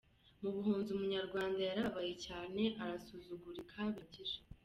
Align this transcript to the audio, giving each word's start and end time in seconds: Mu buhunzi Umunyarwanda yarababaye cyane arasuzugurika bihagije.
Mu 0.41 0.49
buhunzi 0.55 0.87
Umunyarwanda 0.91 1.59
yarababaye 1.63 2.13
cyane 2.25 2.63
arasuzugurika 2.83 3.77
bihagije. 3.95 4.37